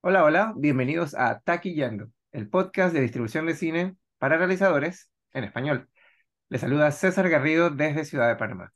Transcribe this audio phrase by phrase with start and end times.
[0.00, 5.88] Hola, hola, bienvenidos a Taquillando, el podcast de distribución de cine para realizadores en español.
[6.48, 8.72] Les saluda César Garrido desde Ciudad de Panamá.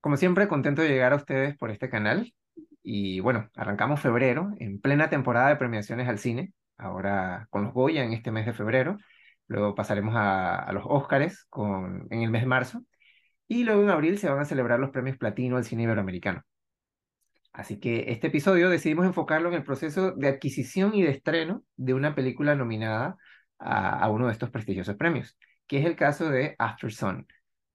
[0.00, 2.32] Como siempre, contento de llegar a ustedes por este canal.
[2.82, 8.04] Y bueno, arrancamos febrero, en plena temporada de premiaciones al cine, ahora con los Goya
[8.04, 8.96] en este mes de febrero.
[9.48, 11.48] Luego pasaremos a, los Óscares
[12.10, 12.84] en el mes de marzo.
[13.48, 16.44] Y luego en abril se van a celebrar los premios Platino al cine iberoamericano.
[17.52, 21.94] Así que este episodio decidimos enfocarlo en el proceso de adquisición y de estreno de
[21.94, 23.16] una película nominada
[23.58, 25.36] a, uno de estos prestigiosos premios,
[25.66, 27.26] que es el caso de After Sun,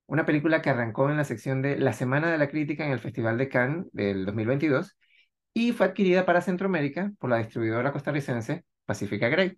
[0.07, 2.99] una película que arrancó en la sección de la Semana de la Crítica en el
[2.99, 4.97] Festival de Cannes del 2022
[5.53, 9.57] y fue adquirida para Centroamérica por la distribuidora costarricense Pacifica Grey.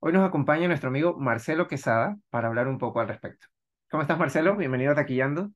[0.00, 3.46] Hoy nos acompaña nuestro amigo Marcelo Quesada para hablar un poco al respecto.
[3.90, 4.56] ¿Cómo estás, Marcelo?
[4.56, 5.50] Bienvenido a Taquillando.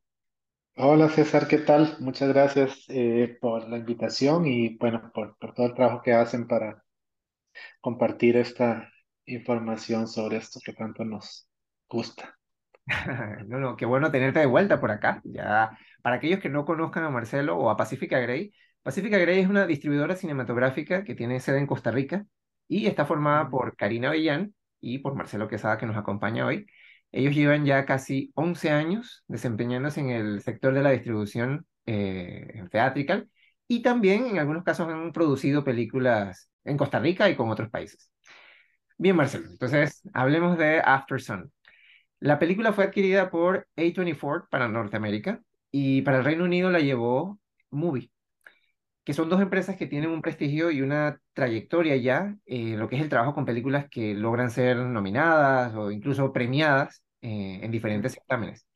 [0.77, 1.97] Hola César, ¿qué tal?
[2.01, 6.47] Muchas gracias eh, por la invitación y bueno, por, por todo el trabajo que hacen
[6.47, 6.83] para
[7.81, 8.91] compartir esta
[9.27, 11.49] información sobre esto que tanto nos
[11.89, 12.39] gusta.
[13.49, 15.21] No, no, qué bueno tenerte de vuelta por acá.
[15.25, 19.49] Ya, para aquellos que no conozcan a Marcelo o a Pacifica Grey, Pacifica Grey es
[19.49, 22.27] una distribuidora cinematográfica que tiene sede en Costa Rica
[22.69, 26.67] y está formada por Karina Avellán y por Marcelo Quesada, que nos acompaña hoy.
[27.13, 32.63] Ellos llevan ya casi 11 años desempeñándose en el sector de la distribución eh,
[33.69, 38.11] y también en algunos casos han producido películas en Costa Rica y con otros países.
[38.99, 41.53] Bien, Marcelo, entonces hablemos de After Sun.
[42.21, 47.39] La película fue adquirida por A24 para Norteamérica y para el Reino Unido la llevó
[47.71, 48.11] Movie,
[49.05, 52.97] que son dos empresas que tienen un prestigio y una trayectoria ya en lo que
[52.97, 58.15] es el trabajo con películas que logran ser nominadas o incluso premiadas eh, en diferentes
[58.15, 58.67] certámenes.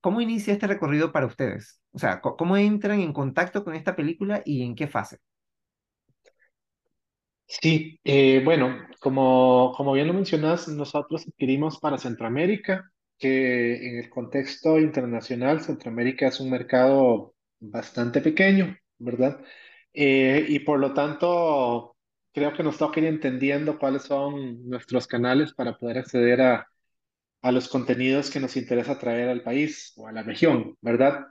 [0.00, 1.80] ¿Cómo inicia este recorrido para ustedes?
[1.92, 5.18] O sea, ¿cómo entran en contacto con esta película y en qué fase?
[7.46, 14.10] Sí, eh, bueno, como, como bien lo mencionas, nosotros adquirimos para Centroamérica, que en el
[14.10, 19.40] contexto internacional, Centroamérica es un mercado bastante pequeño, ¿verdad?
[19.92, 21.96] Eh, y por lo tanto,
[22.32, 26.68] creo que nos toca ir entendiendo cuáles son nuestros canales para poder acceder a
[27.42, 31.26] a los contenidos que nos interesa traer al país o a la región, ¿verdad?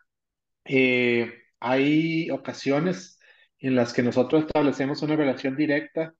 [0.66, 3.20] Eh, hay ocasiones
[3.60, 6.14] en las que nosotros establecemos una relación directa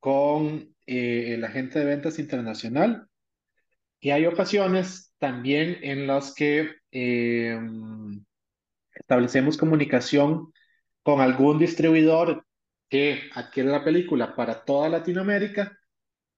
[0.00, 3.08] con eh, el agente de ventas internacional
[4.00, 7.58] y hay ocasiones también en las que eh,
[8.94, 10.52] establecemos comunicación
[11.04, 12.44] con algún distribuidor
[12.88, 15.78] que adquiere la película para toda Latinoamérica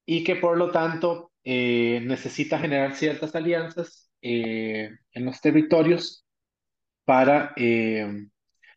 [0.04, 6.26] y que por lo tanto eh, necesita generar ciertas alianzas eh, en los territorios
[7.04, 8.26] para eh,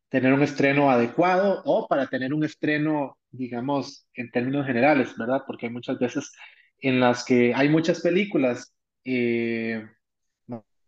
[0.09, 5.43] tener un estreno adecuado o para tener un estreno, digamos, en términos generales, ¿verdad?
[5.47, 6.31] Porque hay muchas veces
[6.79, 8.75] en las que hay muchas películas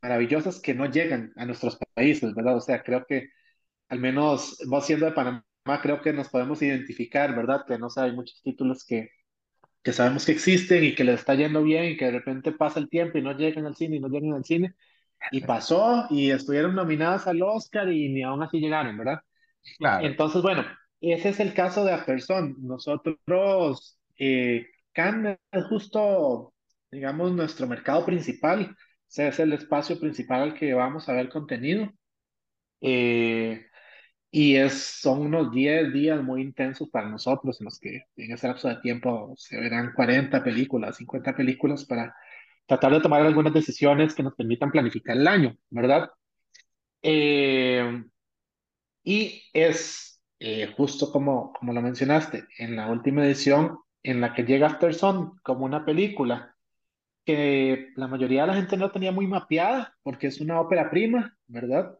[0.02, 2.58] maravillosas que no llegan a nuestros países, ¿verdad?
[2.58, 3.30] O sea, creo que
[3.92, 5.44] al menos vos siendo de Panamá,
[5.84, 7.66] creo que nos podemos identificar, ¿verdad?
[7.68, 9.10] Que no sé, hay muchos títulos que
[9.84, 12.80] que sabemos que existen y que les está yendo bien y que de repente pasa
[12.80, 14.76] el tiempo y no llegan al cine y no llegan al cine.
[15.32, 19.20] Y pasó y estuvieron nominadas al Oscar y ni aún así llegaron, ¿verdad?
[19.78, 20.66] Claro, Entonces, bueno,
[21.00, 22.56] ese es el caso de Afterson.
[22.60, 26.54] Nosotros, eh, Cannes es justo,
[26.92, 28.72] digamos, nuestro mercado principal.
[28.72, 28.76] O
[29.08, 31.92] sea, es el espacio principal al que vamos a ver contenido.
[32.82, 33.66] Eh,
[34.32, 38.48] y es, son unos 10 días muy intensos para nosotros, en los que en ese
[38.48, 42.16] lapso de tiempo se verán 40 películas, 50 películas para
[42.66, 46.10] tratar de tomar algunas decisiones que nos permitan planificar el año, ¿verdad?
[47.02, 48.04] Eh,
[49.04, 54.44] y es eh, justo como, como lo mencionaste, en la última edición en la que
[54.44, 56.56] llega Aftersun como una película
[57.26, 61.38] que la mayoría de la gente no tenía muy mapeada porque es una ópera prima,
[61.48, 61.98] ¿verdad?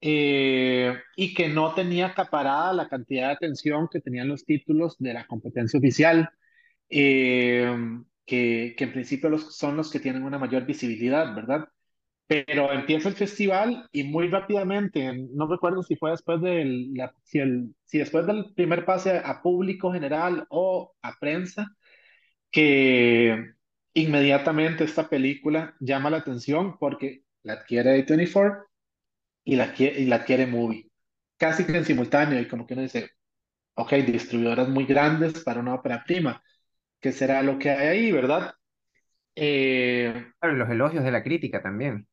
[0.00, 5.14] Eh, y que no tenía acaparada la cantidad de atención que tenían los títulos de
[5.14, 6.30] la competencia oficial,
[6.88, 7.70] eh,
[8.26, 11.68] que, que en principio son los que tienen una mayor visibilidad, ¿verdad?
[12.26, 17.40] Pero empieza el festival y muy rápidamente, no recuerdo si fue después del, la, si,
[17.40, 21.76] el, si después del primer pase a público general o a prensa,
[22.50, 23.52] que
[23.94, 28.69] inmediatamente esta película llama la atención porque la adquiere A24
[29.44, 30.90] y la, quie- y la adquiere Movie.
[31.38, 33.10] Casi que en simultáneo, y como que uno dice,
[33.74, 36.42] ok, distribuidoras muy grandes para una ópera prima,
[37.00, 38.54] ¿qué será lo que hay ahí, verdad?
[39.36, 42.06] Eh, claro, los elogios de la crítica también.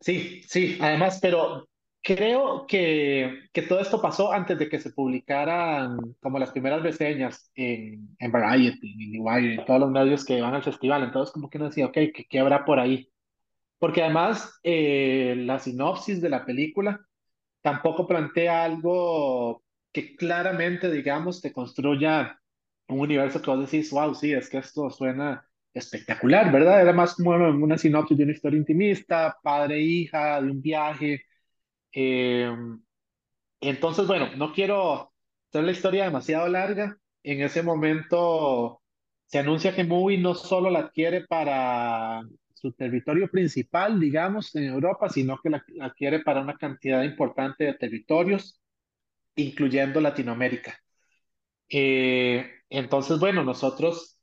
[0.00, 1.68] sí, sí, además, pero
[2.04, 7.52] Creo que, que todo esto pasó antes de que se publicaran como las primeras reseñas
[7.54, 11.04] en, en Variety, en IndieWire, en todos los medios que van al festival.
[11.04, 13.08] Entonces, como que uno decía, ok, ¿qué, qué habrá por ahí?
[13.82, 17.04] Porque además, eh, la sinopsis de la película
[17.62, 22.40] tampoco plantea algo que claramente, digamos, te construya
[22.86, 25.44] un universo que vos decís, wow, sí, es que esto suena
[25.74, 26.80] espectacular, ¿verdad?
[26.80, 31.24] Era más como una sinopsis de una historia intimista, padre hija, de un viaje.
[31.92, 32.54] Eh,
[33.60, 35.12] entonces, bueno, no quiero
[35.48, 36.96] hacer la historia demasiado larga.
[37.24, 38.80] En ese momento
[39.26, 42.22] se anuncia que Movie no solo la adquiere para
[42.62, 47.74] su territorio principal, digamos, en Europa, sino que la adquiere para una cantidad importante de
[47.74, 48.60] territorios,
[49.36, 50.78] incluyendo Latinoamérica.
[51.68, 54.18] Eh, entonces, bueno, nosotros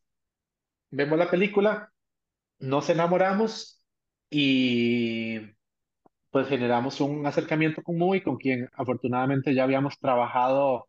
[0.91, 1.91] vemos la película,
[2.59, 3.83] nos enamoramos
[4.29, 5.39] y
[6.31, 10.87] pues generamos un acercamiento con Movie, con quien afortunadamente ya habíamos trabajado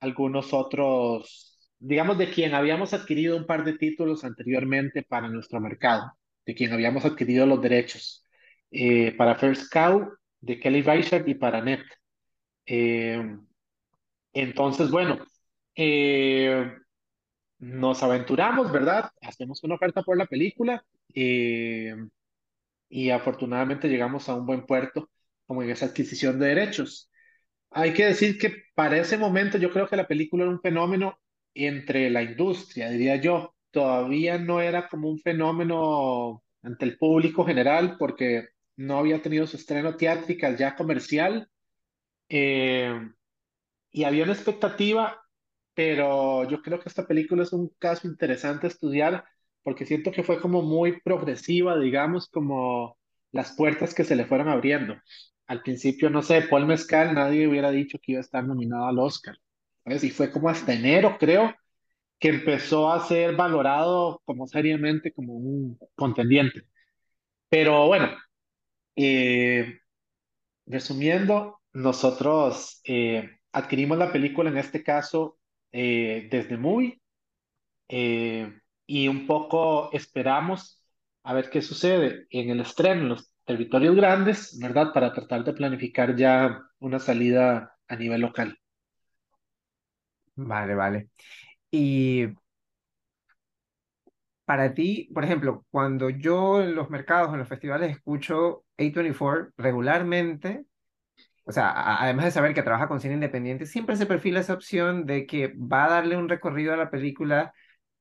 [0.00, 6.12] algunos otros, digamos, de quien habíamos adquirido un par de títulos anteriormente para nuestro mercado,
[6.50, 8.26] de quien habíamos adquirido los derechos,
[8.72, 10.10] eh, para First Cow,
[10.40, 11.82] de Kelly Reichardt y para Net.
[12.66, 13.36] Eh,
[14.32, 15.18] entonces, bueno,
[15.76, 16.72] eh,
[17.58, 19.10] nos aventuramos, ¿verdad?
[19.22, 21.94] Hacemos una oferta por la película eh,
[22.88, 25.08] y afortunadamente llegamos a un buen puerto
[25.46, 27.10] como en esa adquisición de derechos.
[27.70, 31.18] Hay que decir que para ese momento yo creo que la película era un fenómeno
[31.54, 33.54] entre la industria, diría yo.
[33.70, 39.56] Todavía no era como un fenómeno ante el público general porque no había tenido su
[39.56, 41.48] estreno teatrical ya comercial
[42.28, 43.10] eh,
[43.90, 45.20] y había una expectativa,
[45.74, 49.24] pero yo creo que esta película es un caso interesante estudiar
[49.62, 52.98] porque siento que fue como muy progresiva, digamos, como
[53.32, 54.96] las puertas que se le fueron abriendo.
[55.46, 58.98] Al principio, no sé, Paul Mescal, nadie hubiera dicho que iba a estar nominado al
[58.98, 59.36] Oscar.
[59.84, 60.04] ¿sabes?
[60.04, 61.54] Y fue como hasta enero, creo,
[62.20, 66.64] que empezó a ser valorado como seriamente como un contendiente.
[67.48, 68.10] Pero bueno,
[68.96, 69.80] eh,
[70.66, 75.38] resumiendo, nosotros eh, adquirimos la película en este caso
[75.72, 77.00] eh, desde Movie
[77.88, 78.52] eh,
[78.86, 80.82] y un poco esperamos
[81.24, 84.92] a ver qué sucede en el estreno en los territorios grandes, ¿verdad?
[84.94, 88.58] Para tratar de planificar ya una salida a nivel local.
[90.36, 91.10] Vale, vale.
[91.70, 92.28] Y
[94.44, 100.64] para ti, por ejemplo, cuando yo en los mercados, en los festivales escucho A24 regularmente,
[101.44, 101.72] o sea,
[102.02, 105.48] además de saber que trabaja con cine independiente, siempre se perfila esa opción de que
[105.58, 107.54] va a darle un recorrido a la película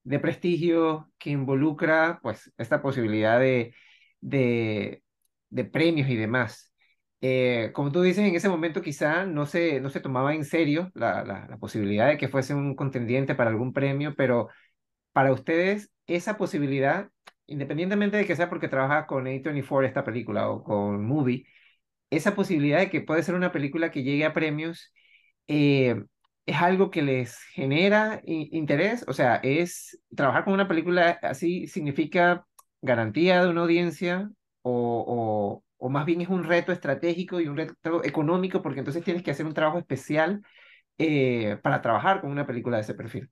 [0.03, 3.75] de prestigio que involucra, pues, esta posibilidad de,
[4.21, 5.03] de,
[5.49, 6.68] de premios y demás.
[7.21, 10.89] Eh, como tú dices, en ese momento quizá no se, no se tomaba en serio
[10.93, 14.49] la, la, la posibilidad de que fuese un contendiente para algún premio, pero
[15.13, 17.09] para ustedes esa posibilidad,
[17.47, 21.45] independientemente de que sea porque trabaja con A24 esta película o con Movie,
[22.09, 24.93] esa posibilidad de que puede ser una película que llegue a premios,
[25.47, 26.03] eh,
[26.45, 32.45] es algo que les genera interés, o sea, es trabajar con una película así significa
[32.81, 34.31] garantía de una audiencia
[34.63, 39.03] o, o, o más bien es un reto estratégico y un reto económico porque entonces
[39.03, 40.41] tienes que hacer un trabajo especial
[40.97, 43.29] eh, para trabajar con una película de ese perfil.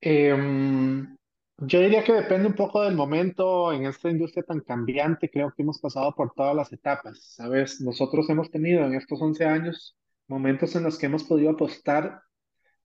[0.00, 1.16] Em,
[1.58, 5.30] yo diría que depende un poco del momento en esta industria tan cambiante.
[5.30, 7.80] Creo que hemos pasado por todas las etapas, ¿sabes?
[7.80, 9.96] Nosotros hemos tenido en estos 11 años
[10.28, 12.20] momentos en los que hemos podido apostar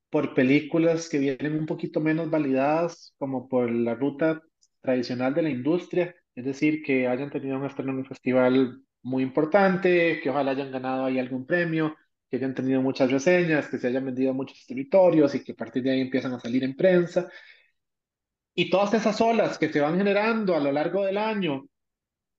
[0.09, 4.41] por películas que vienen un poquito menos validadas, como por la ruta
[4.81, 9.23] tradicional de la industria, es decir, que hayan tenido un estreno en un festival muy
[9.23, 11.95] importante, que ojalá hayan ganado ahí algún premio,
[12.29, 15.81] que hayan tenido muchas reseñas, que se hayan vendido muchos territorios y que a partir
[15.81, 17.27] de ahí empiezan a salir en prensa.
[18.53, 21.67] Y todas esas olas que se van generando a lo largo del año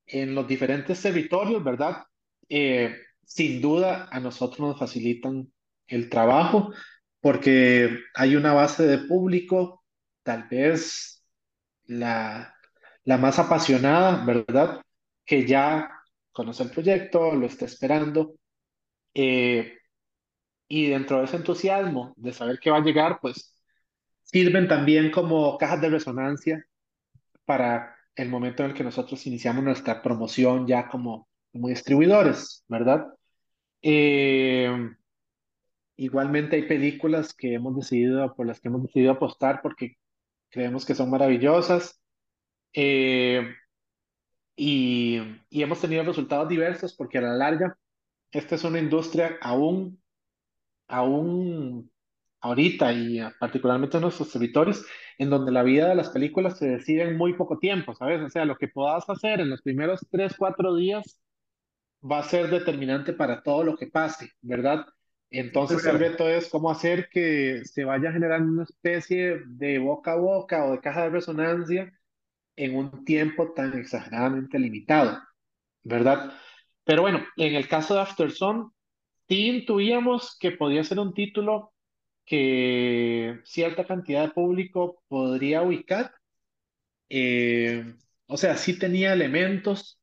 [0.07, 2.05] en los diferentes territorios, ¿verdad?
[2.49, 5.53] Eh, sin duda a nosotros nos facilitan
[5.89, 6.73] el trabajo
[7.21, 9.85] porque hay una base de público,
[10.23, 11.25] tal vez
[11.87, 12.55] la,
[13.09, 14.83] la más apasionada, ¿verdad?
[15.25, 15.91] Que ya
[16.31, 18.35] conoce el proyecto, lo está esperando
[19.15, 19.79] eh,
[20.69, 23.57] y dentro de ese entusiasmo de saber que va a llegar, pues
[24.25, 26.67] sirven también como cajas de resonancia
[27.47, 33.07] para el momento en el que nosotros iniciamos nuestra promoción ya como, como distribuidores, ¿verdad?
[33.81, 34.71] Eh,
[35.97, 39.97] igualmente hay películas que hemos decidido, por las que hemos decidido apostar porque
[40.51, 41.99] creemos que son maravillosas.
[42.73, 43.55] Eh,
[44.57, 45.21] y,
[45.51, 47.79] y hemos tenido resultados diversos porque a la larga
[48.33, 50.03] esta es una industria aún,
[50.89, 51.91] aún
[52.41, 54.85] ahorita y particularmente en nuestros territorios,
[55.19, 58.23] en donde la vida de las películas se decide en muy poco tiempo, ¿sabes?
[58.23, 61.21] O sea, lo que puedas hacer en los primeros tres, cuatro días
[62.03, 64.87] va a ser determinante para todo lo que pase, ¿verdad?
[65.31, 70.17] Entonces el reto es cómo hacer que se vaya generando una especie de boca a
[70.17, 71.98] boca o de caja de resonancia
[72.59, 75.19] en un tiempo tan exageradamente limitado,
[75.85, 76.33] ¿verdad?
[76.85, 78.73] Pero bueno, en el caso de After Sun,
[79.29, 81.73] sí intuíamos que podía ser un título
[82.25, 86.13] que cierta cantidad de público podría ubicar.
[87.09, 87.95] Eh,
[88.27, 90.01] o sea, sí tenía elementos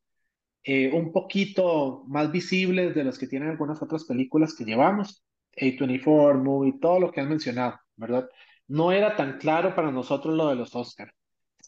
[0.64, 5.24] eh, un poquito más visibles de los que tienen algunas otras películas que llevamos,
[5.58, 8.28] A24, Movie, todo lo que han mencionado, ¿verdad?
[8.68, 11.14] No era tan claro para nosotros lo de los Oscars.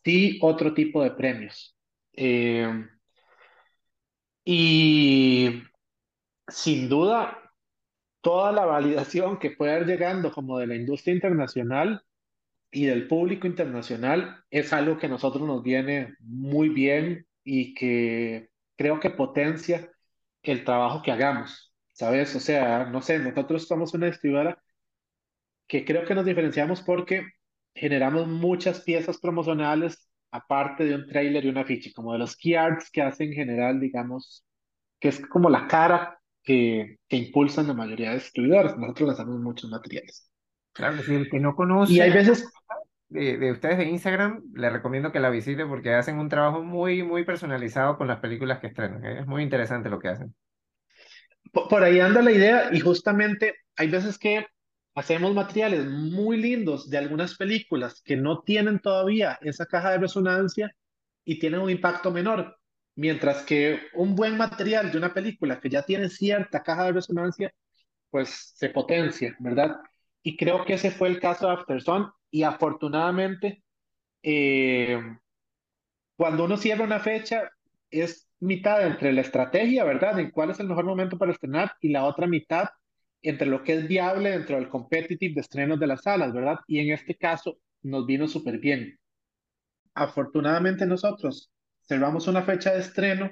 [0.08, 1.76] Sí, otro tipo de premios.
[2.14, 2.88] Eh,
[4.46, 5.64] y
[6.48, 7.40] sin duda,
[8.22, 12.04] toda la validación que puede ir llegando como de la industria internacional
[12.72, 18.50] y del público internacional es algo que a nosotros nos viene muy bien y que
[18.78, 19.92] creo que potencia
[20.44, 22.36] el trabajo que hagamos, ¿sabes?
[22.36, 24.62] O sea, no sé, nosotros somos una distribuidora
[25.68, 27.26] que creo que nos diferenciamos porque
[27.78, 32.56] generamos muchas piezas promocionales aparte de un trailer y un afiche, como de los key
[32.56, 34.46] arts que hacen en general, digamos,
[35.00, 38.78] que es como la cara que, que impulsan la mayoría de distribuidores.
[38.78, 40.32] Nosotros lanzamos muchos materiales.
[40.74, 42.46] Claro, si el que no conoce Y hay veces,
[43.10, 47.04] de, de ustedes de Instagram, le recomiendo que la visite porque hacen un trabajo muy,
[47.04, 49.06] muy personalizado con las películas que estrenan.
[49.06, 49.20] ¿eh?
[49.22, 50.36] Es muy interesante lo que hacen.
[51.54, 54.46] po- por ahí anda la idea y justamente hay veces que
[54.98, 60.76] hacemos materiales muy lindos de algunas películas que no tienen todavía esa caja de resonancia
[61.24, 62.58] y tienen un impacto menor,
[62.96, 67.54] mientras que un buen material de una película que ya tiene cierta caja de resonancia,
[68.10, 69.78] pues se potencia, ¿verdad?
[70.24, 73.64] Y creo que ese fue el caso de After Sun y afortunadamente
[74.24, 75.00] eh,
[76.16, 77.52] cuando uno cierra una fecha,
[77.92, 80.20] es mitad entre la estrategia, ¿verdad?
[80.20, 82.70] En cuál es el mejor momento para estrenar y la otra mitad
[83.22, 86.60] entre lo que es viable dentro del competitive de estrenos de las salas, ¿verdad?
[86.68, 89.00] Y en este caso nos vino súper bien.
[89.94, 91.52] Afortunadamente nosotros
[91.88, 93.32] cerramos una fecha de estreno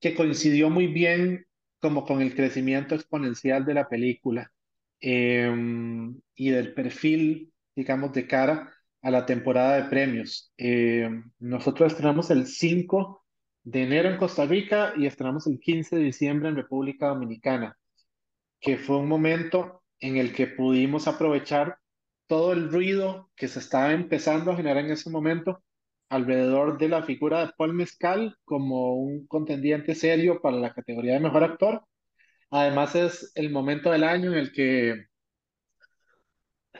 [0.00, 1.46] que coincidió muy bien
[1.80, 4.50] como con el crecimiento exponencial de la película
[5.00, 5.50] eh,
[6.34, 10.52] y del perfil, digamos, de cara a la temporada de premios.
[10.58, 13.24] Eh, nosotros estrenamos el 5
[13.62, 17.76] de enero en Costa Rica y estrenamos el 15 de diciembre en República Dominicana,
[18.60, 21.78] que fue un momento en el que pudimos aprovechar
[22.26, 25.62] todo el ruido que se estaba empezando a generar en ese momento
[26.08, 31.20] alrededor de la figura de Paul Mescal como un contendiente serio para la categoría de
[31.20, 31.84] mejor actor.
[32.50, 35.06] Además es el momento del año en el que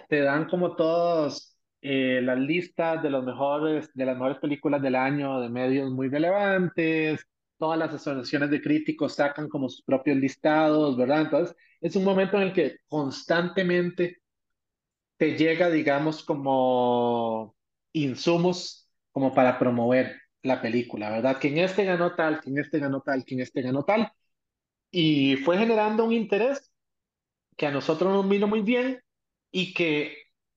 [0.08, 4.96] te dan como todos eh, las listas de los mejores, de las mejores películas del
[4.96, 7.26] año de medios muy relevantes,
[7.60, 11.22] todas las asociaciones de críticos sacan como sus propios listados, ¿verdad?
[11.22, 14.22] Entonces es un momento en el que constantemente
[15.18, 17.54] te llega, digamos, como
[17.92, 21.38] insumos como para promover la película, ¿verdad?
[21.38, 24.10] Que en este ganó tal, que en este ganó tal, que en este ganó tal.
[24.90, 26.72] Y fue generando un interés
[27.56, 29.02] que a nosotros nos vino muy bien
[29.50, 30.16] y que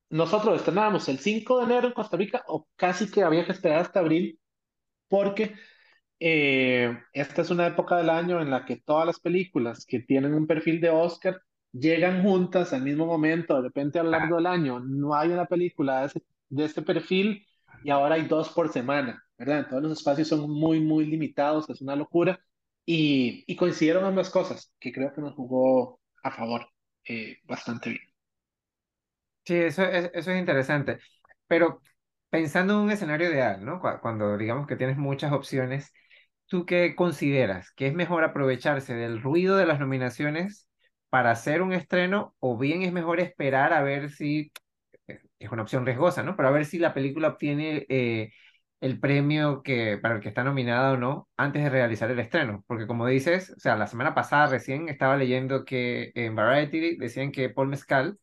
[0.09, 3.79] nosotros estrenábamos el 5 de enero en Costa Rica o casi que había que esperar
[3.81, 4.39] hasta abril
[5.09, 5.55] porque
[6.25, 10.33] eh, esta es una época del año en la que todas las películas que tienen
[10.33, 11.41] un perfil de Oscar
[11.73, 15.45] llegan juntas al mismo momento, de repente a lo largo del año no hay una
[15.47, 17.45] película de, ese, de este perfil
[17.81, 19.67] y ahora hay dos por semana, ¿verdad?
[19.69, 22.39] Todos los espacios son muy, muy limitados, es una locura
[22.85, 26.67] y, y coincidieron ambas cosas, que creo que nos jugó a favor
[27.07, 28.01] eh, bastante bien.
[29.45, 30.99] Sí, eso es, eso es interesante.
[31.47, 31.81] Pero
[32.29, 33.79] pensando en un escenario ideal, ¿no?
[33.81, 35.93] Cu- Cuando digamos que tienes muchas opciones,
[36.53, 37.71] ¿tú qué consideras?
[37.71, 40.69] ¿Que es mejor aprovecharse del ruido de las nominaciones
[41.09, 44.51] para hacer un estreno o bien es mejor esperar a ver si,
[45.07, 46.35] eh, es una opción riesgosa, ¿no?
[46.35, 48.33] Pero a ver si la película obtiene eh,
[48.81, 52.63] el premio que, para el que está nominada o no antes de realizar el estreno?
[52.67, 57.31] Porque como dices, o sea, la semana pasada recién estaba leyendo que en Variety decían
[57.31, 58.19] que Paul Mescal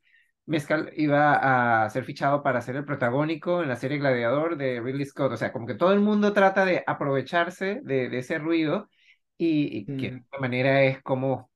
[0.50, 5.06] Mescal iba a ser fichado para ser el protagónico en la serie Gladiador de Ridley
[5.06, 5.32] Scott.
[5.32, 8.90] O sea, como que todo el mundo trata de aprovecharse de, de ese ruido
[9.38, 10.24] y, y que de Mm.
[10.32, 11.50] alguna manera es como,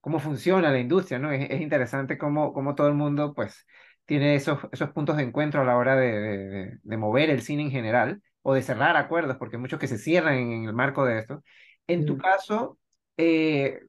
[0.00, 1.32] cómo funciona la industria, ¿no?
[1.32, 3.66] Es, es interesante cómo, cómo todo el mundo pues
[4.06, 7.42] tiene esos, esos puntos de encuentro a la hora de, de, de- de mover el
[7.42, 10.72] cine en general o de cerrar acuerdos, porque hay muchos que se cierran en el
[10.74, 11.42] marco de esto.
[11.86, 12.18] En tu Mm.
[12.18, 12.78] caso,
[13.16, 13.80] eh,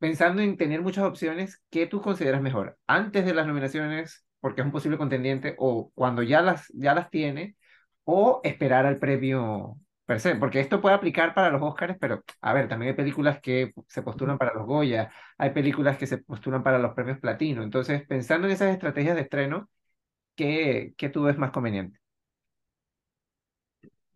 [0.00, 2.78] pensando en tener muchas opciones, ¿qué tú consideras mejor?
[2.88, 7.10] ¿Antes de las nominaciones, porque es un posible contendiente, o cuando ya las, ya las
[7.10, 7.56] tiene,
[8.04, 10.36] o esperar al premio per se?
[10.36, 14.02] Porque esto puede aplicar para los Oscars, pero a ver, también hay películas que se
[14.02, 17.62] postulan para los Goya, hay películas que se postulan para los premios Platino.
[17.62, 19.70] Entonces, pensando en esas estrategias de estreno,
[20.36, 22.00] ¿qué, qué tú ves más conveniente?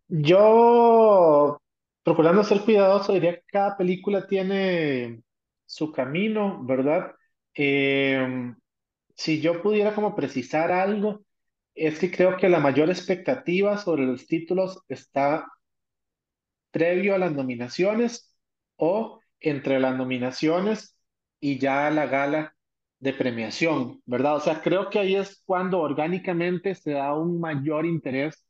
[0.09, 1.59] Yo,
[2.03, 5.23] procurando ser cuidadoso, diría que cada película tiene
[5.75, 7.17] su camino, ¿verdad?
[7.53, 8.55] Eh,
[9.17, 11.25] si yo pudiera como precisar algo,
[11.75, 15.47] es que creo que la mayor expectativa sobre los títulos está
[16.71, 18.33] previo a las nominaciones
[18.77, 20.97] o entre las nominaciones
[21.41, 22.55] y ya la gala
[23.01, 24.37] de premiación, ¿verdad?
[24.37, 28.47] O sea, creo que ahí es cuando orgánicamente se da un mayor interés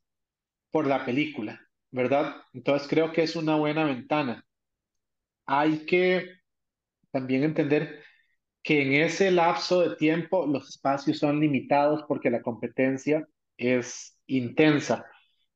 [0.70, 1.58] por la película,
[1.90, 2.36] ¿verdad?
[2.52, 4.44] Entonces creo que es una buena ventana.
[5.46, 6.43] Hay que
[7.14, 8.02] también entender
[8.62, 15.06] que en ese lapso de tiempo los espacios son limitados porque la competencia es intensa.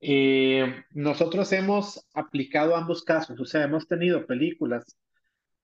[0.01, 4.97] Eh, nosotros hemos aplicado ambos casos, o sea, hemos tenido películas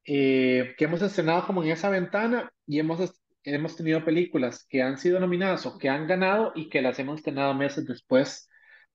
[0.04, 4.98] eh, que hemos estrenado como en esa ventana y hemos, hemos tenido películas que han
[4.98, 8.50] sido nominadas o que han ganado y que las hemos estrenado meses después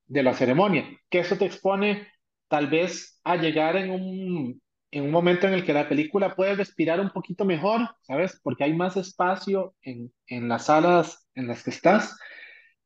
[0.06, 2.08] de la ceremonia, que eso te expone
[2.48, 6.56] tal vez a llegar en un, en un momento en el que la película puede
[6.56, 8.40] respirar un poquito mejor, ¿sabes?
[8.42, 12.18] Porque hay más espacio en, en las salas en las que estás.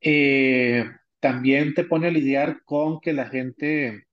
[0.00, 0.84] Eh,
[1.20, 4.06] también te pone a lidiar con que la gente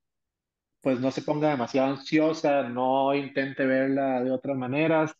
[0.81, 5.13] pues no se ponga demasiado ansiosa, no intente verla de otras maneras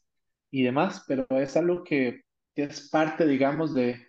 [0.49, 2.23] y demás, pero es algo que,
[2.55, 4.07] es parte, digamos, de,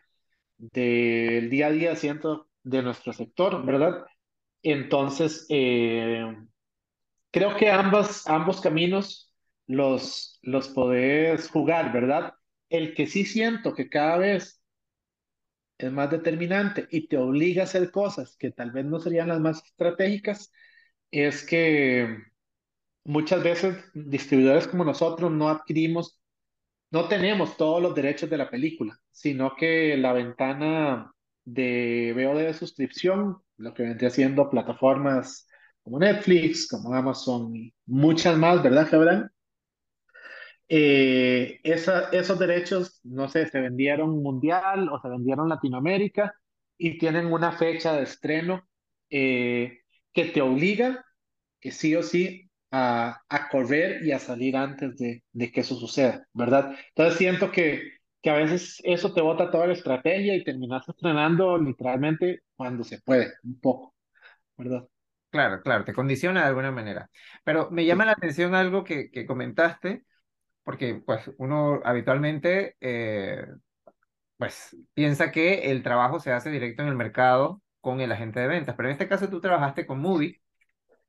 [0.59, 4.05] del día a día, siento, de nuestro sector, ¿verdad?
[4.63, 6.25] Entonces, eh,
[7.33, 9.33] creo que ambos, ambos caminos
[9.67, 12.35] los, los podés jugar, ¿verdad?
[12.69, 14.63] El que sí siento que cada vez
[15.79, 19.41] es más determinante y te obliga a hacer cosas que tal vez no serían las
[19.41, 20.53] más estratégicas,
[21.11, 22.19] es que
[23.05, 26.21] muchas veces distribuidores como nosotros no adquirimos,
[26.91, 31.13] no tenemos todos los derechos de la película, sino que la ventana
[31.45, 35.49] de VOD de suscripción, lo que vendría siendo plataformas
[35.85, 39.31] como Netflix, como Amazon y muchas más, ¿verdad, Abraham?
[40.69, 46.35] Eh, esa- esos derechos, no sé, se vendieron mundial o se vendieron Latinoamérica
[46.79, 48.67] y tienen una fecha de estreno
[49.11, 49.81] eh,
[50.13, 51.05] que te obliga
[51.61, 55.77] que sí o sí a, a correr y a salir antes de, de que eso
[55.77, 56.77] suceda, ¿verdad?
[56.91, 57.83] Entonces siento que,
[58.23, 63.01] que a veces eso te bota toda la estrategia y terminas estrenando literalmente cuando se
[63.03, 63.95] puede, un poco,
[64.59, 64.89] ¿verdad?
[65.33, 67.11] Claro, claro, te condiciona de alguna manera.
[67.43, 70.05] Pero me llama la atención algo que, que comentaste,
[70.63, 73.47] porque pues uno habitualmente eh,
[74.37, 78.47] pues piensa que el trabajo se hace directo en el mercado con el agente de
[78.49, 80.41] ventas, pero en este caso tú trabajaste con Movie,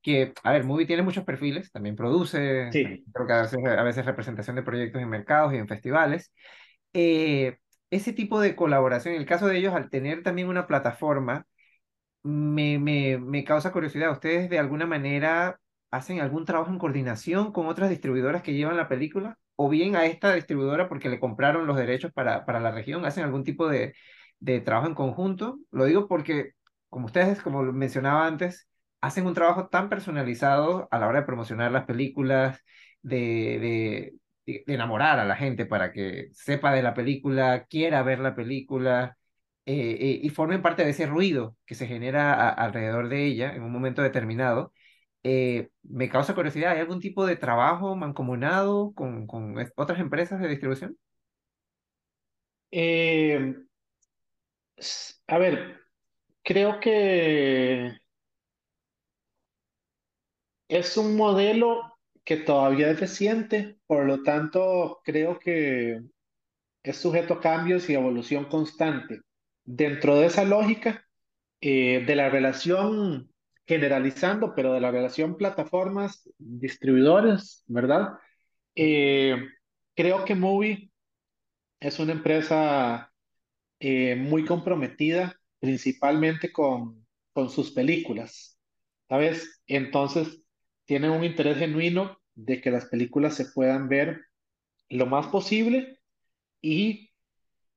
[0.02, 3.04] que, a ver, Movie tiene muchos perfiles, también produce, sí.
[3.14, 6.34] creo que a veces, a veces representación de proyectos en mercados y en festivales.
[6.94, 7.58] Eh,
[7.90, 11.46] ese tipo de colaboración, en el caso de ellos, al tener también una plataforma,
[12.24, 14.12] me, me, me causa curiosidad.
[14.12, 15.60] ¿Ustedes de alguna manera
[15.92, 19.38] hacen algún trabajo en coordinación con otras distribuidoras que llevan la película?
[19.56, 23.06] ¿O bien a esta distribuidora porque le compraron los derechos para, para la región?
[23.06, 23.94] ¿Hacen algún tipo de,
[24.40, 25.60] de trabajo en conjunto?
[25.72, 26.52] Lo digo porque,
[26.90, 28.68] como ustedes, como mencionaba antes,
[29.02, 32.60] hacen un trabajo tan personalizado a la hora de promocionar las películas,
[33.02, 34.14] de, de
[34.46, 39.18] de enamorar a la gente para que sepa de la película, quiera ver la película
[39.66, 43.72] eh, y formen parte de ese ruido que se genera alrededor de ella en un
[43.72, 44.74] momento determinado.
[45.24, 50.50] Eh, me causa curiosidad, ¿hay algún tipo de trabajo mancomunado con, con otras empresas de
[50.50, 50.98] distribución?
[52.72, 53.54] Eh,
[55.28, 55.80] a ver,
[56.44, 57.94] creo que
[60.68, 61.82] es un modelo
[62.26, 66.02] que todavía es reciente, por lo tanto, creo que
[66.84, 69.22] es sujeto a cambios y evolución constante.
[69.66, 71.06] Dentro de esa lógica,
[71.62, 73.32] eh, de la relación
[73.66, 78.16] generalizando, pero de la relación plataformas, distribuidores, ¿verdad?
[78.76, 79.38] Eh,
[79.96, 80.92] creo que Movie
[81.80, 83.14] es una empresa
[83.80, 88.60] eh, muy comprometida, principalmente con, con sus películas,
[89.10, 89.62] ¿sabes?
[89.68, 90.42] Entonces,
[90.86, 94.22] tienen un interés genuino de que las películas se puedan ver
[94.90, 96.00] lo más posible
[96.62, 97.13] y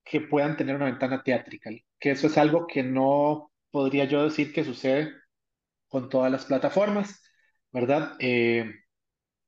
[0.06, 4.52] que puedan tener una ventana teatral, que eso es algo que no podría yo decir
[4.52, 5.12] que sucede
[5.88, 7.22] con todas las plataformas,
[7.72, 8.14] ¿verdad?
[8.20, 8.72] Eh,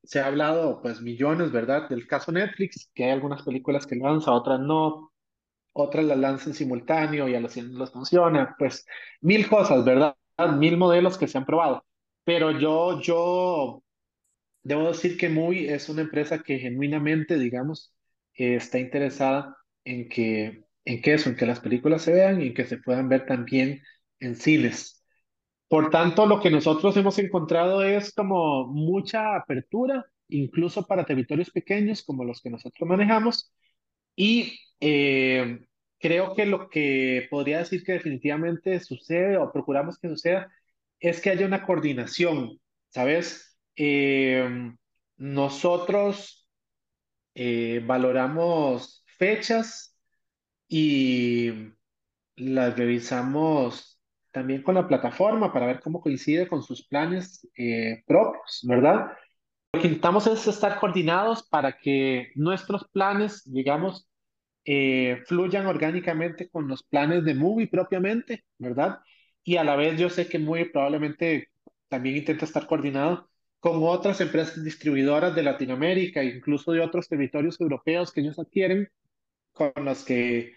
[0.03, 1.89] se ha hablado pues millones, ¿verdad?
[1.89, 5.13] Del caso Netflix, que hay algunas películas que lanza, otras no,
[5.73, 8.85] otras las lanzan simultáneo y a los cines les funciona, pues
[9.21, 10.15] mil cosas, ¿verdad?
[10.57, 11.85] Mil modelos que se han probado.
[12.25, 13.83] Pero yo, yo
[14.63, 17.93] debo decir que Movie es una empresa que genuinamente, digamos,
[18.35, 22.53] eh, está interesada en que, en que eso, en que las películas se vean y
[22.53, 23.81] que se puedan ver también
[24.19, 25.03] en cines.
[25.67, 32.03] Por tanto, lo que nosotros hemos encontrado es como mucha apertura, incluso para territorios pequeños
[32.03, 33.53] como los que nosotros manejamos.
[34.15, 35.59] Y eh,
[35.99, 40.51] creo que lo que podría decir que definitivamente sucede o procuramos que suceda
[40.99, 43.57] es que haya una coordinación, ¿sabes?
[43.75, 44.73] Eh,
[45.17, 46.47] nosotros
[47.35, 49.95] eh, valoramos fechas
[50.67, 51.51] y
[52.35, 53.99] las revisamos
[54.31, 59.11] también con la plataforma para ver cómo coincide con sus planes eh, propios, ¿verdad?
[59.73, 64.07] Lo que intentamos es estar coordinados para que nuestros planes, digamos,
[64.65, 68.99] eh, fluyan orgánicamente con los planes de Movie propiamente, ¿verdad?
[69.43, 71.49] Y a la vez yo sé que Movie probablemente
[71.87, 73.29] también intenta estar coordinado
[73.59, 78.89] con otras empresas distribuidoras de Latinoamérica, incluso de otros territorios europeos que ellos adquieren,
[79.59, 80.55] con los que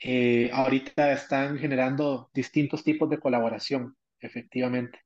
[0.00, 5.00] eh, ahorita están generando distintos tipos de colaboración, efectivamente.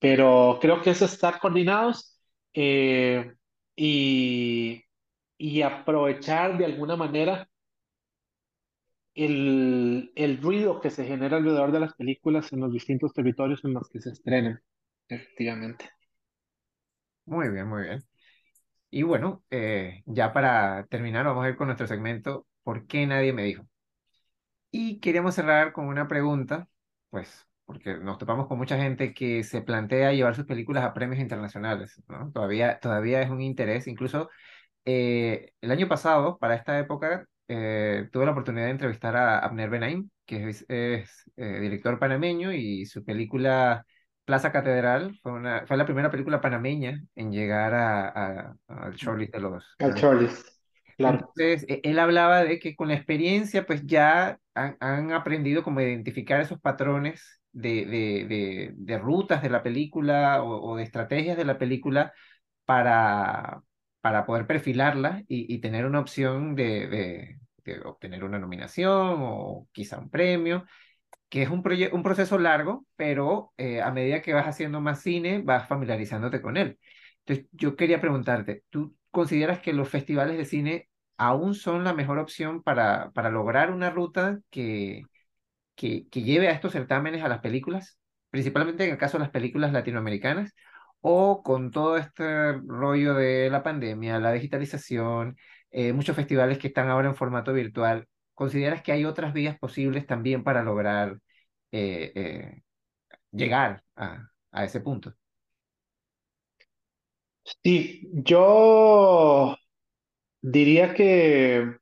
[0.00, 2.18] Pero creo que es estar coordinados
[2.54, 3.32] eh,
[3.76, 4.84] y,
[5.38, 7.48] y aprovechar de alguna manera
[9.14, 13.74] el, el ruido que se genera alrededor de las películas en los distintos territorios en
[13.74, 14.60] los que se estrenan,
[15.08, 15.90] efectivamente.
[17.24, 18.04] Muy bien, muy bien.
[18.90, 23.32] Y bueno, eh, ya para terminar, vamos a ir con nuestro segmento, ¿por qué nadie
[23.32, 23.66] me dijo?
[24.70, 26.68] Y queríamos cerrar con una pregunta,
[27.10, 31.20] pues, porque nos topamos con mucha gente que se plantea llevar sus películas a premios
[31.20, 32.30] internacionales, ¿no?
[32.32, 34.30] Todavía, todavía es un interés, incluso
[34.86, 39.70] eh, el año pasado, para esta época, eh, tuve la oportunidad de entrevistar a Abner
[39.70, 43.86] Benaim, que es, es eh, director panameño, y su película
[44.24, 49.34] Plaza Catedral fue, una, fue la primera película panameña en llegar a, a- al shortlist
[49.34, 50.61] de los, Al Charles,
[50.96, 51.34] claro.
[51.36, 55.80] entonces, e- él hablaba de que con la experiencia, pues ya han, han aprendido como
[55.80, 61.36] identificar esos patrones de, de, de, de rutas de la película o, o de estrategias
[61.36, 62.12] de la película
[62.64, 63.62] para,
[64.00, 67.38] para poder perfilarla y, y tener una opción de,
[67.84, 70.64] obtener una nominación o quizá un premio
[71.28, 75.40] que es un, un proceso largo, pero eh, a medida que vas haciendo más cine,
[75.42, 76.78] vas familiarizándote con él.
[77.24, 82.18] Entonces, yo quería preguntarte, ¿tú consideras que los festivales de cine aún son la mejor
[82.20, 85.04] opción para, para lograr una ruta que,
[85.74, 87.98] que, que lleve a estos certámenes a las películas,
[88.30, 90.52] principalmente en el caso de las películas latinoamericanas,
[91.00, 95.36] o con todo este rollo de la pandemia, la digitalización,
[95.70, 100.06] eh, muchos festivales que están ahora en formato virtual, ¿consideras que hay otras vías posibles
[100.06, 101.18] también para lograr
[101.72, 102.62] eh, eh,
[103.32, 105.14] llegar a, a ese punto?
[107.44, 109.56] Sí, yo
[110.42, 111.78] diría que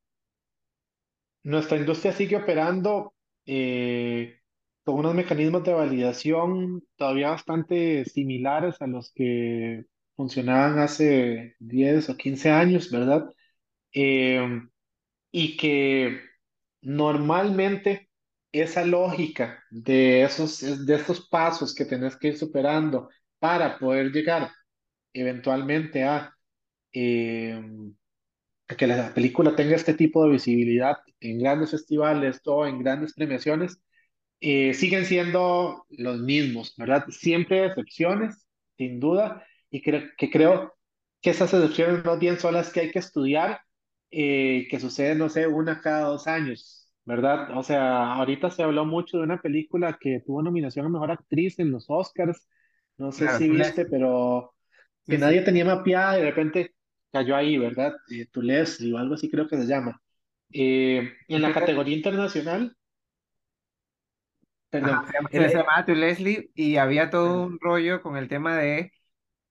[1.42, 3.14] nuestra industria sigue operando
[3.46, 4.38] eh,
[4.84, 9.84] con unos mecanismos de validación todavía bastante similares a los que
[10.16, 13.28] funcionaban hace 10 o 15 años, ¿verdad?
[13.94, 14.62] Eh,
[15.32, 16.20] y que
[16.82, 18.10] normalmente
[18.52, 24.50] esa lógica de esos, de pasos que tenés que ir superando para poder llegar
[25.12, 26.34] eventualmente a,
[26.92, 27.62] eh,
[28.68, 33.14] a que la película tenga este tipo de visibilidad en grandes festivales o en grandes
[33.14, 33.80] premiaciones,
[34.40, 37.06] eh, siguen siendo los mismos, ¿verdad?
[37.10, 38.46] Siempre excepciones,
[38.78, 40.74] sin duda, y creo que creo
[41.22, 43.60] que esas excepciones más bien son las que hay que estudiar,
[44.10, 47.56] eh, que suceden, no sé, una cada dos años, ¿verdad?
[47.58, 51.58] O sea, ahorita se habló mucho de una película que tuvo nominación a Mejor Actriz
[51.58, 52.46] en los Oscars,
[52.98, 54.54] no sé Claro, si viste, pero
[55.08, 55.30] que Sí, sí.
[55.30, 56.74] nadie tenía mapeada y de repente
[57.12, 57.94] cayó ahí, ¿verdad?
[58.10, 60.00] Eh, To Leslie o algo así creo que se llama.
[60.52, 62.76] Eh, en la categoría internacional,
[64.78, 68.00] Ajá, perdón, se llama- el, se, llamaba To Leslie y había todo ajá, un rollo
[68.02, 68.92] con el tema de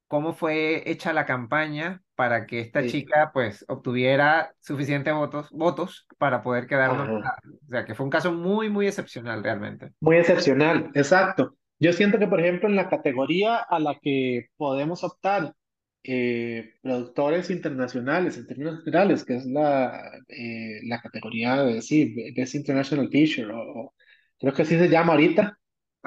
[0.08, 6.08] cómo fue hecha la campaña para que esta sí, chica pues obtuviera suficientes votos, votos
[6.20, 7.32] para poder quedar ajá.
[7.68, 9.94] O sea, que fue un caso muy, muy excepcional realmente.
[10.02, 11.56] Muy excepcional, exacto.
[11.80, 15.56] Yo siento que, por ejemplo, en la categoría a la que podemos optar
[16.04, 22.56] eh, productores internacionales, en términos generales, que es la, eh, la categoría de, sí, Best
[22.56, 23.94] International Feature, o, o
[24.40, 25.58] creo que así se llama ahorita,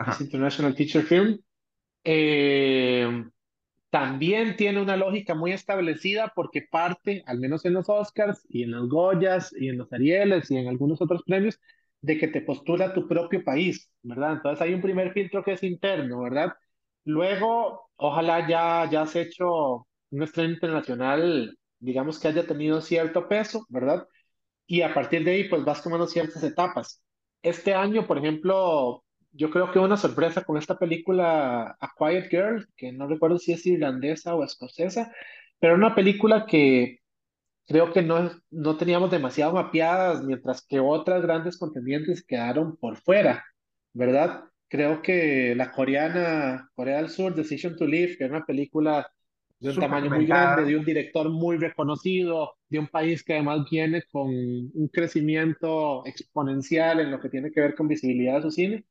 [0.04, 0.22] Best Ajá.
[0.22, 1.38] International Feature Film,
[2.04, 3.24] eh,
[3.90, 8.72] también tiene una lógica muy establecida porque parte, al menos en los Oscars y en
[8.72, 11.60] los Goyas y en los Arieles y en algunos otros premios,
[12.02, 14.34] de que te postula tu propio país, ¿verdad?
[14.34, 16.52] Entonces hay un primer filtro que es interno, ¿verdad?
[17.04, 23.66] Luego, ojalá ya, ya has hecho un estreno internacional, digamos que haya tenido cierto peso,
[23.68, 24.06] ¿verdad?
[24.66, 27.02] Y a partir de ahí, pues vas tomando ciertas etapas.
[27.42, 32.68] Este año, por ejemplo, yo creo que una sorpresa con esta película A Quiet Girl,
[32.76, 35.12] que no recuerdo si es irlandesa o escocesa,
[35.60, 36.98] pero una película que
[37.66, 43.44] creo que no, no teníamos demasiado mapeadas, mientras que otras grandes contendientes quedaron por fuera,
[43.92, 44.44] ¿verdad?
[44.68, 49.06] Creo que la coreana, Corea del Sur, Decision to Live, que es una película
[49.60, 53.68] de un tamaño muy grande, de un director muy reconocido, de un país que además
[53.70, 58.50] viene con un crecimiento exponencial en lo que tiene que ver con visibilidad de su
[58.50, 58.84] cine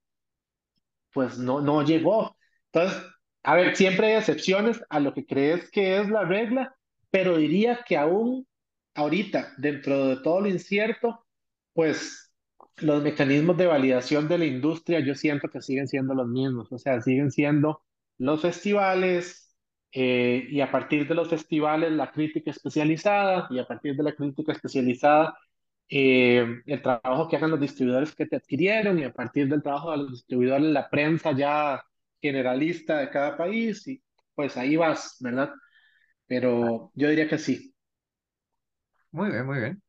[1.14, 2.36] pues no, no llegó.
[2.72, 3.02] Entonces,
[3.44, 6.76] a ver, siempre hay excepciones a lo que crees que es la regla,
[7.10, 8.48] pero diría que aún
[8.96, 11.26] ahorita, dentro de todo lo incierto,
[11.74, 12.34] pues
[12.78, 16.78] los mecanismos de validación de la industria yo siento que siguen siendo los mismos, o
[16.80, 17.84] sea, siguen siendo
[18.18, 19.56] los festivales
[19.92, 24.14] eh, y a partir de los festivales la crítica especializada y a partir de la
[24.16, 25.38] crítica especializada
[25.90, 29.92] eh, el trabajo que hagan los distribuidores que te adquirieron y a partir del trabajo
[29.92, 31.84] de los distribuidores, la prensa ya
[32.22, 34.02] generalista de cada país y
[34.36, 35.52] pues ahí vas, ¿verdad?
[36.28, 37.71] Pero yo diría que sí.
[39.12, 39.84] Muy bien, muy bien.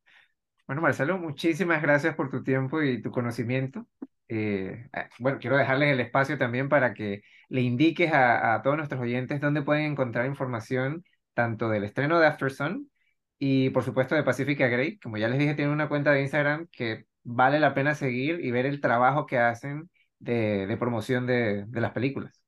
[0.66, 3.88] Bueno, Marcelo, muchísimas gracias por tu tiempo y tu conocimiento.
[4.28, 8.76] Eh, ah, bueno, quiero dejarles el espacio también para que le indiques a, a todos
[8.78, 11.04] nuestros oyentes dónde pueden encontrar información
[11.34, 12.90] tanto del estreno de After Sun
[13.38, 14.98] y por supuesto de Pacifica Grey.
[15.00, 18.50] Como ya les dije, tienen una cuenta de Instagram que vale la pena seguir y
[18.52, 22.42] ver el trabajo que hacen de, de promoción de, de las películas.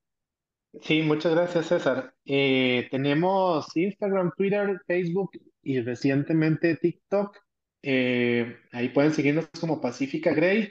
[0.82, 2.14] Sí, muchas gracias, César.
[2.24, 5.30] Eh, tenemos Instagram, Twitter, Facebook
[5.64, 7.37] y recientemente TikTok.
[7.83, 10.70] Eh, ahí pueden seguirnos como Pacífica Grey.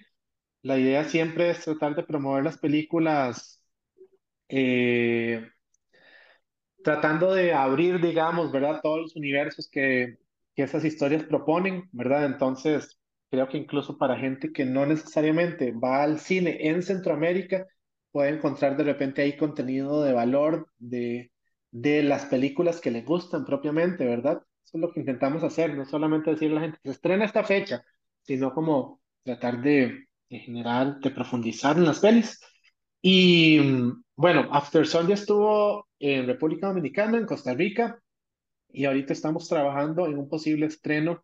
[0.64, 3.64] La idea siempre es tratar de promover las películas
[4.50, 5.50] eh,
[6.84, 8.82] tratando de abrir, digamos, ¿verdad?
[8.82, 10.18] Todos los universos que,
[10.56, 12.26] que esas historias proponen, ¿verdad?
[12.26, 17.66] Entonces, creo que incluso para gente que no necesariamente va al cine en Centroamérica,
[18.12, 21.32] puede encontrar de repente ahí contenido de valor de,
[21.72, 24.44] de las películas que les gustan propiamente, ¿verdad?
[24.64, 27.44] Eso es lo que intentamos hacer, no solamente decirle a la gente se estrena esta
[27.44, 27.84] fecha,
[28.22, 32.40] sino como tratar de, en general, de profundizar en las pelis.
[33.02, 33.60] Y
[34.16, 38.00] bueno, After Sun ya estuvo en República Dominicana, en Costa Rica,
[38.70, 41.24] y ahorita estamos trabajando en un posible estreno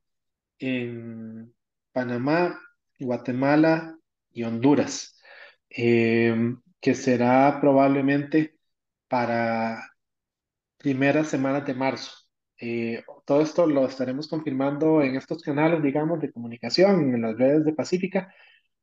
[0.59, 1.53] en
[1.91, 2.59] Panamá,
[2.99, 3.97] Guatemala
[4.31, 5.19] y Honduras,
[5.69, 8.55] eh, que será probablemente
[9.07, 9.81] para
[10.77, 12.28] primeras semanas de marzo.
[12.59, 17.65] Eh, todo esto lo estaremos confirmando en estos canales, digamos, de comunicación, en las redes
[17.65, 18.33] de Pacífica,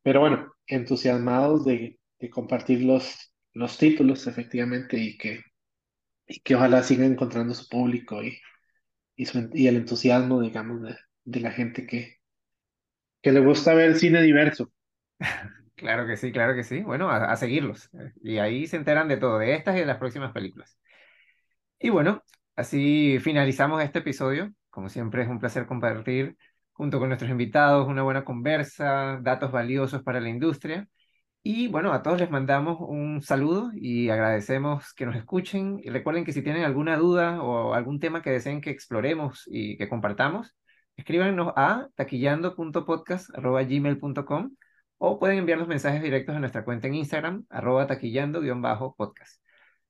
[0.02, 5.42] pero bueno, entusiasmados de, de compartir los, los títulos efectivamente y que,
[6.28, 8.38] y que ojalá sigan encontrando su público y,
[9.16, 12.18] y, su- y el entusiasmo, digamos, de, de la gente que,
[13.22, 14.70] que le gusta ver cine diverso.
[15.76, 16.80] Claro que sí, claro que sí.
[16.82, 17.90] Bueno, a, a seguirlos.
[18.22, 20.78] Y ahí se enteran de todo, de estas y de las próximas películas.
[21.78, 22.22] Y bueno,
[22.56, 24.52] así finalizamos este episodio.
[24.70, 26.36] Como siempre, es un placer compartir
[26.72, 30.88] junto con nuestros invitados una buena conversa, datos valiosos para la industria.
[31.42, 35.78] Y bueno, a todos les mandamos un saludo y agradecemos que nos escuchen.
[35.82, 39.76] Y recuerden que si tienen alguna duda o algún tema que deseen que exploremos y
[39.78, 40.56] que compartamos,
[40.96, 44.50] escríbanos a taquillando.podcast.gmail.com
[44.98, 49.45] o pueden enviar los mensajes directos a nuestra cuenta en Instagram, arroba taquillando-podcast.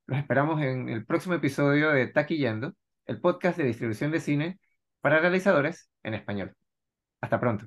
[0.06, 2.74] Los esperamos en el próximo episodio de Taquillando,
[3.06, 4.60] el podcast de distribución de cine
[5.00, 6.54] para realizadores en español.
[7.20, 7.66] Hasta pronto.